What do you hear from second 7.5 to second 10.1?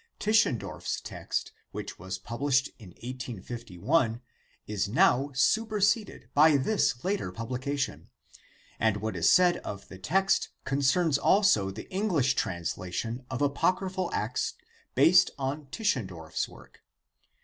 iv PREFACE lication, and what is said of the